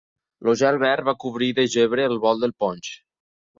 [0.51, 2.93] El gel verd va cobrir de gebre el bol del ponx.